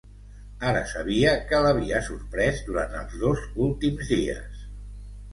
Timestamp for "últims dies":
3.67-4.65